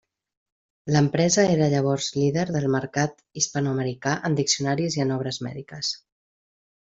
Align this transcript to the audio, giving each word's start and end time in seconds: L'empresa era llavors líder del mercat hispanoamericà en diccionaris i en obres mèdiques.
L'empresa 0.93 1.43
era 1.57 1.67
llavors 1.73 2.07
líder 2.15 2.45
del 2.55 2.65
mercat 2.77 3.21
hispanoamericà 3.43 4.15
en 4.31 4.39
diccionaris 4.41 4.99
i 4.99 5.05
en 5.05 5.15
obres 5.19 5.41
mèdiques. 5.51 5.93